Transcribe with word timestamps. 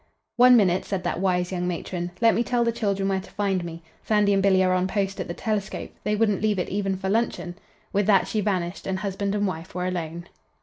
"One 0.35 0.57
minute," 0.57 0.83
said 0.83 1.03
that 1.03 1.19
wise 1.19 1.51
young 1.51 1.67
matron. 1.67 2.09
"Let 2.21 2.33
me 2.33 2.43
tell 2.43 2.63
the 2.63 2.71
children 2.71 3.07
where 3.07 3.19
to 3.19 3.29
find 3.29 3.63
me. 3.63 3.83
Sandy 4.03 4.33
and 4.33 4.41
Billy 4.41 4.63
are 4.63 4.73
on 4.73 4.87
post 4.87 5.19
at 5.19 5.27
the 5.27 5.35
telescope. 5.35 5.91
They 6.03 6.15
wouldn't 6.15 6.41
leave 6.41 6.57
it 6.57 6.69
even 6.69 6.97
for 6.97 7.07
luncheon." 7.07 7.53
With 7.93 8.07
that 8.07 8.27
she 8.27 8.41
vanished, 8.41 8.87
and 8.87 8.97
husband 8.97 9.35
and 9.35 9.45
wife 9.45 9.75
were 9.75 9.85
alone. 9.85 10.25